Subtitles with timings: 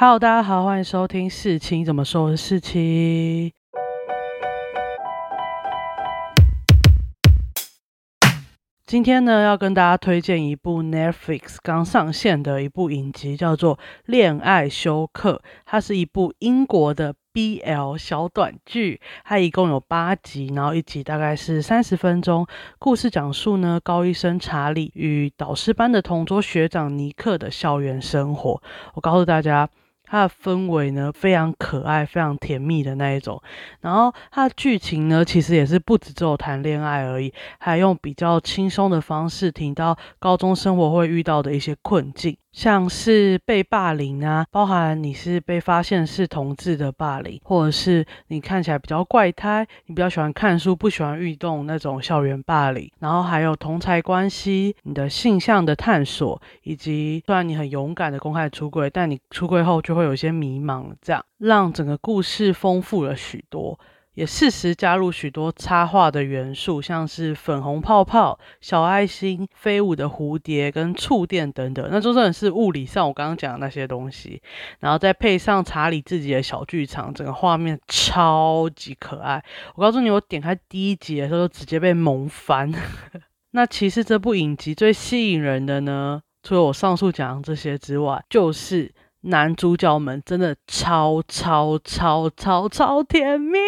[0.00, 3.52] Hello，大家好，欢迎收听事情怎么说的事情。
[8.86, 17.16] 今天呢，要跟大家推荐一部 Netflix 刚上线的一部影集，叫做《恋爱休克》，它是一部英国的。
[17.34, 22.44] BL 小短剧，它一共有八集，然后一集大概是三十分钟。
[22.80, 28.60] 故事讲述呢，高医生查理与导师班的同桌学长尼克的校园生活。
[28.94, 29.68] 我告诉大家。
[30.08, 33.40] 它的氛围呢，非常可爱、非常甜蜜的那一种。
[33.80, 42.36] 然后它的剧情呢，其实也是不止只有谈恋爱而已，还用比较轻松的方式，提到高中生活会遇到的一些困境。
[42.58, 63.78] 像是被霸凌啊，包含你是被发现是同志的霸凌，或者是你看起来比较怪胎，你比较喜欢看书，不喜欢运动那种校园霸凌，然后还有同才关系，你的性向的探索，以及虽然你很勇敢的公开出柜，但你出柜后就会有些迷茫，这样让整个故事丰富了许多。
[64.18, 74.42] 也适时加入许多插画的元素，像是粉红泡泡、小爱心、飞舞的蝴蝶跟触电等等，那就真的是物理上我刚刚讲的那些东西。
[74.80, 79.40] 然后再配上查理自己的小剧场，整个画面超级可爱。
[79.76, 82.72] 我告诉你，我点开第一集的时候就直接被萌翻。
[83.52, 88.92] 那其实这部影集最吸引人的呢，除了我上述讲的这些之外，就是。
[89.22, 93.58] 男主角们真的超超超超超甜蜜，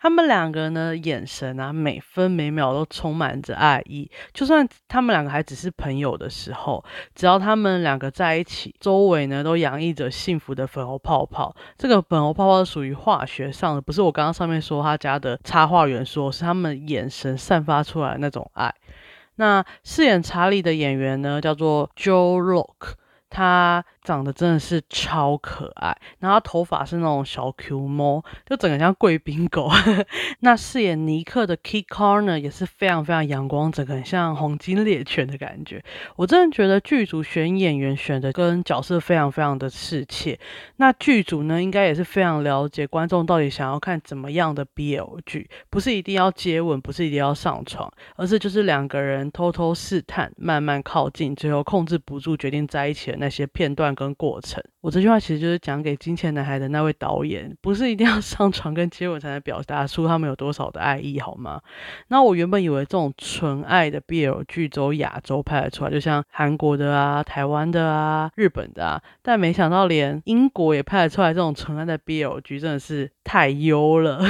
[0.00, 4.10] 他们两个呢眼神啊每分每秒都充满着爱意。
[4.32, 11.54] 就算他们两个还只是朋友的时候，只要他们两个在一起，周围呢都洋溢着幸福的粉红泡泡。
[11.78, 18.74] 这个粉红泡泡属于化学上的，不是我刚刚上面说他家的插画元素，是他们眼神散发出来那种爱。
[19.36, 22.94] 那饰演查理的演员呢叫做 Joe Rock。
[23.30, 29.70] 他长得真的是超可爱，然后头发是那种小 Q 猫，就整个像贵宾狗。
[30.40, 35.82] 那饰演尼克的 Key Corner 也是非常非常阳光，整个很像黄金猎犬的感觉。
[36.16, 40.38] 我真的觉得剧组选演员选的跟角色非常非常的适切。
[40.76, 61.60] 那剧组呢，应该也是非常了解观众到底想要看怎么样的 BL 剧，不是一定要接吻，不是一定要上床，而是就是两个人偷偷试探，慢慢靠近，最后控制不住，决定在一起的那些片段跟过程，我这句话其实就是讲给《金钱男孩》的那位导演，不是一定要 上床跟接吻才能表达出他们有多少的爱意，好吗？
[62.08, 74.20] 那我原本以为这种纯爱的 BL 剧只有亚洲拍得出来，就像韩国的啊、台湾的啊、日本的啊，但没想到连英国也拍得出来这种纯爱的 BL 剧，真的是太优了。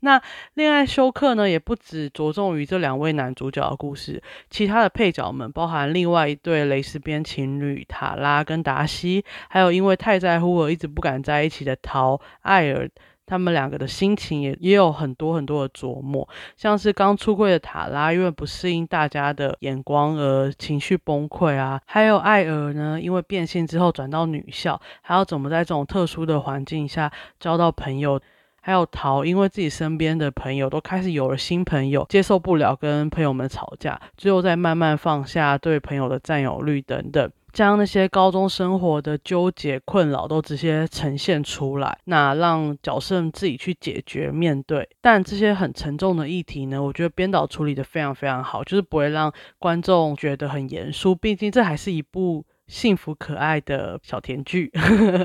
[0.00, 0.22] 那
[0.54, 12.88] 恋爱休克呢，也不只着重于这两位男主角的故事，其他的配角们，包含另外一对蕾丝边情侣塔拉跟达西，还有因为太在乎而一直不敢在一起的陶艾尔，
[13.26, 16.28] 他们两个的心情也也有很多很多的琢磨。
[16.56, 28.20] 像是刚出柜的塔拉，因为不适应大家的眼光而情绪崩溃啊；还有艾尔呢，因为变性之后转到女校，还要怎么在这种特殊的环境下交到朋友。
[28.68, 44.86] 还有逃，因为自己身边的朋友都开始有了新朋友，接受不了跟朋友们吵架，最后再慢慢放下对朋友的占有欲等等，将那些高中生活的纠结困扰都直接呈现出来，那让角色自己去解决面对。
[45.00, 52.44] 但这些很沉重的议题呢，我觉得编导处理的非常非常好，就是不会让观众觉得很严肃，毕竟这还是一部。
[52.68, 54.70] 幸福可爱的小甜剧，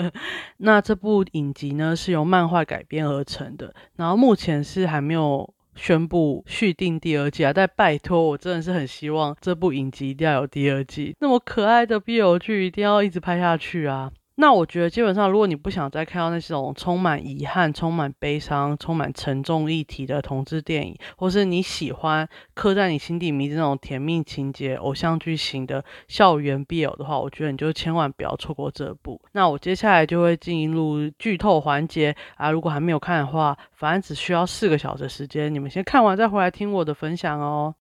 [0.58, 14.12] 那这部影集呢是由漫画改编而成的，然后目前是还没有宣布续订第二季啊，但拜托，我真的是很希望这部影集一定要有第二季，那么可爱的 BL 剧一定要一直拍下去啊！
[14.40, 29.20] 那我觉得，基本上，如果你不想再看到那种充满遗憾、充满悲伤、充满沉重议题的同志电影，或是你喜欢刻在你心底迷这种甜蜜情节、偶像剧型的校园 BL 的话，我觉得你就千万不要错过这部。
[29.32, 37.74] 那我接下来就会进入剧透环节啊，如果还没有看的话，反正只需要四个小时时间，你们先看完再回来听我的分享哦。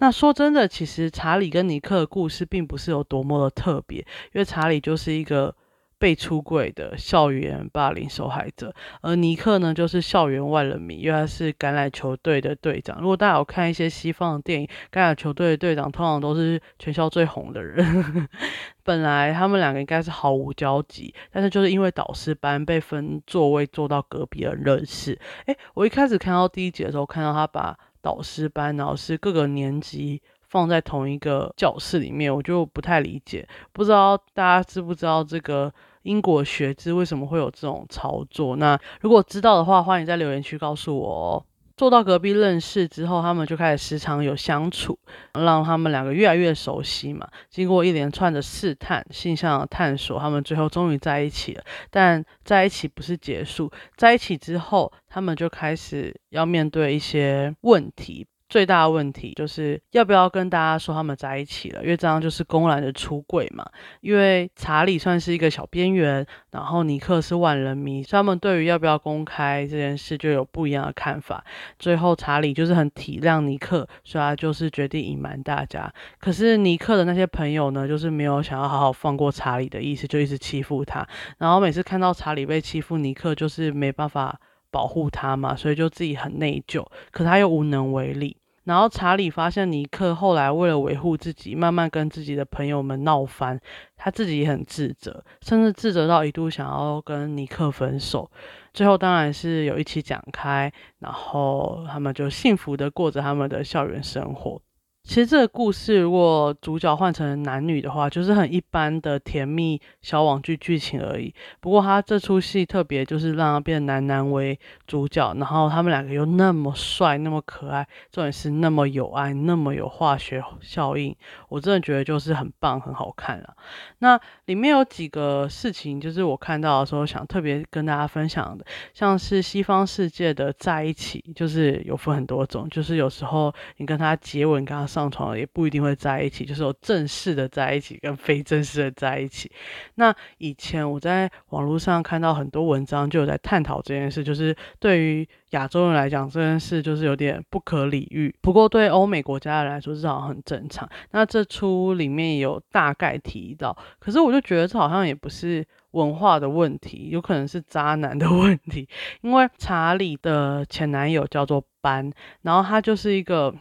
[0.00, 3.98] 那说真的，其实查理跟尼克的故事并不是有多么的特别，
[4.32, 5.54] 因为查理就是一个
[5.98, 12.98] 被出柜的校园霸凌受害者，而尼克呢就是校园万人迷，因为他是橄榄球队的队长。
[12.98, 18.26] 如果大家有看一些西方的电影，橄榄球队的队长通常都是全校最红的人。
[18.82, 25.18] 本来他们两个应该是毫无交集，但是就是因为导师班被分座位坐到隔壁而认识。
[25.44, 33.46] 诶，我一开始看到第一集的时候，看到他把导师班，然后是各个年级放在同一个教室里面，我就不太理解。
[33.72, 38.56] 不知道大家知不知道这个英国学制为什么会有这种操作？
[38.56, 41.44] 那如果知道的话，欢迎在留言区告诉我哦。
[41.80, 44.98] 坐到隔壁认识之后，他们就开始时常有相处，
[45.32, 47.26] 让他们两个越来越熟悉嘛。
[47.48, 51.64] 经过一连串的试探、性向的探索，他们最后终于在一起了。
[51.88, 58.26] 但在一起不是结束，在一起之后，他们就开始要面对一些问题。
[58.50, 63.64] 最大的问题就是要不要跟大家说他们在一起了，因为这样就是公然的出柜嘛。
[64.00, 71.44] 因为查理算是一个小边缘，然后尼克是万人迷，所以他们对于要不要公开这件事就有不一样的看法。
[71.78, 75.88] 最后查理就是很体谅尼克，所以他就是决定隐瞒大家。
[76.18, 81.06] 可是尼克的那些朋友呢，就是没有想要好好放过查理的意思，就一直欺负他。
[81.38, 84.40] 然后每次看到查理被欺负，尼克就是没办法
[84.72, 88.36] 保护他嘛，所以就自己很内疚，可他又无能为力。
[88.64, 93.58] 然后查理发现尼克后来为了维护自己，慢慢跟自己的朋友们闹翻，
[93.96, 98.30] 他自己也很自责，甚至自责到一度想要跟尼克分手。
[98.72, 104.60] 最后当然是有一起讲开，然后他们就幸福的过着他们的校园生活。
[105.02, 111.34] 其实这个故事，如果主角换成男女的话，就是很一般的甜蜜小网剧剧情而已。
[111.58, 114.56] 不过他这出戏特别，就是让他变男男为
[114.86, 121.16] 主角，然后他们两个又那么帅、那么可爱，重点是那么有爱、那么有化学效应，
[121.48, 123.56] 我真的觉得就是很棒、很好看了。
[123.98, 128.64] 那里面有几个事情，就是我看到的时候想特别跟大家分享的，
[128.94, 139.50] 像是西方世界的在一起，就是有分很多种，就是有时候你跟他接吻，跟他上上床也不一定会在一起，就是有正式的在一起跟非正式的在一起。
[139.94, 148.34] 那以前我在网络上看到很多文章，就有在探讨这件事，就是对于亚洲人来讲，这件事就是有点不可理喻。
[148.42, 150.86] 不过对欧美国家的来说，这好像很正常。
[151.12, 158.86] 那这出里面有大概提到，可是我就觉得这好像也不是文化的问题，有可能是渣男的 问题。
[159.22, 162.12] 因为查理的前男友叫做班，
[162.42, 163.54] 然后他就是一个。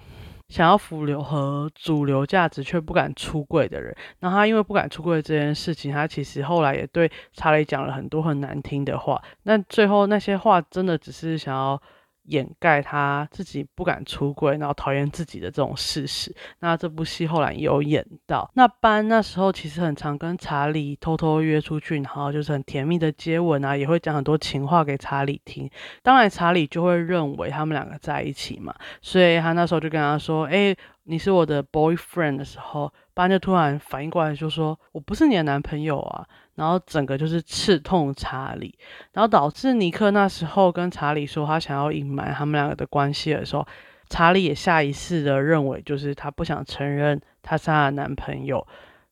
[0.50, 9.22] 想要主流和主流价值却不敢出柜的人，那他因为不敢出柜这件事情，他其实后来也对查理讲了很多很难听的话。
[9.44, 11.82] 那最后那些话真的只是想要。
[12.30, 16.36] 掩盖他自己不敢出轨，然后讨厌自己的这种事实。
[16.60, 25.70] 那这部戏后来有演到，那班那时候其实很常跟查理偷偷约出去，然后就是很甜蜜的接吻啊，也会讲很多情话给查理听。
[26.02, 30.76] 当然查理就会认为他们两个在一起嘛，所以他那时候就跟他说：“哎，
[31.10, 36.26] 你是我的 boyfriend 的时候，班就突然反应过来，就说我不是你的男朋友啊。”
[36.56, 38.78] 然后整个就是刺痛查理，
[39.14, 43.66] 然后导致尼克那时候跟查理说他想要隐瞒他们两个的关系的时候，
[44.10, 48.68] 查理也下意识的认为就是他不想承认他是他的男朋友。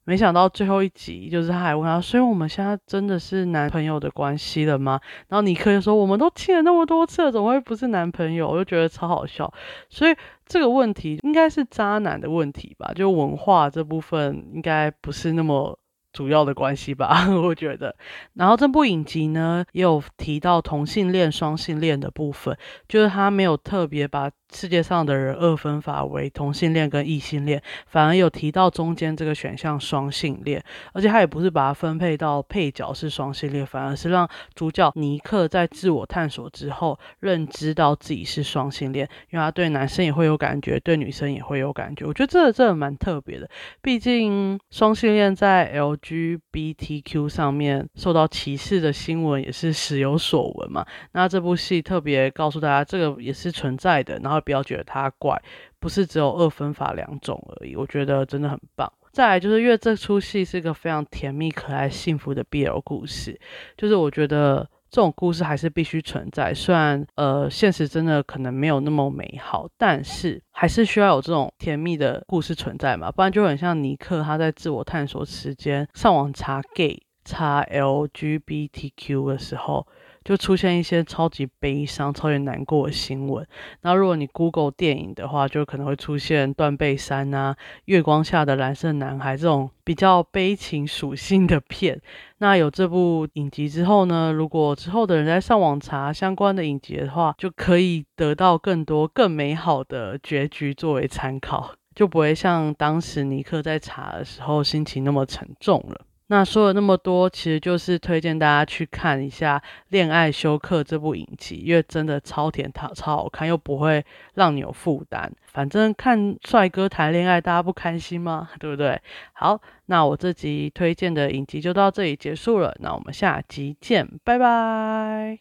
[0.07, 4.97] 没想到最后一集，就是他还问他，所以我们现在真的是男朋友的关系了吗？
[5.27, 8.47] 然后尼克就说我们都亲了那么多次了，怎么会不是男朋友？
[8.47, 9.53] 我就觉得超好笑。
[9.89, 10.15] 所以
[10.45, 12.93] 这个问题应该是渣男的问题吧？
[12.95, 15.77] 就文化这部分应该不是那么。
[16.13, 17.95] 主要的关系吧， 我觉得。
[18.33, 22.57] 然后这部影集呢，也有提到同性恋、双性恋的部分，
[22.87, 24.31] 就是他没有特别把。
[24.53, 30.63] 世界上的人二分法为同性恋跟异性恋，反而有提到中间这个选项双性恋，
[30.93, 42.05] 而且他也不是把它分配到配角是双性恋，反而是让主角尼克在自我探索之后认知到自己是双性恋，因为他对男生也会有感觉，对女生也会有感觉。
[42.05, 43.49] 我觉得这这蛮特别的，
[43.81, 50.85] 毕竟双性恋在 LGBTQ 上面受到歧视的新闻也是时有所闻嘛。
[51.11, 54.36] 那这部戏特别告诉大家，这个也是存在的，然后。
[54.41, 55.41] 不要觉得他怪，
[55.79, 57.75] 不是只有二分法两种而已。
[57.75, 58.91] 我觉得真的很棒。
[59.11, 63.39] 再来就是因为这出戏是一个非常甜蜜、可爱、幸福的 BL 故事，
[63.75, 66.53] 就是我觉得这种故事还是必须存在。
[66.53, 79.87] 虽然呃现实真的可能没有那么美好，但是还是需要有这种甜蜜的故事存在嘛，不然就很像尼克他在自我探索时间上网查 gay、查 LGBTQ 的时候。
[80.27, 83.47] 就出现一些超级悲伤、超级难过的新闻。
[83.83, 87.55] 那，如果你 Google 电影的话，就可能会出现《断背山》啊，
[87.85, 92.01] 《月光下的蓝色男孩》这种比较悲情属性的片。
[92.39, 106.01] 那有这部影集之后呢，如果之后的人在上网查相关的影集的话，就可以得到更多更美好的结局作为参考，就不会像当时尼克在查的时候心情那么沉重了。
[106.29, 114.03] 那说了那么多其实就是推荐大家去看一下恋爱休克这部影集因为真的超甜超好看又不会
[114.33, 115.31] 让你有负担。
[115.53, 118.49] 反正看帅哥谈恋爱大家不开心吗？
[118.59, 119.01] 对不对？
[119.33, 125.39] 好那我这集推荐的影集就到这里结束了那我们下集见拜拜。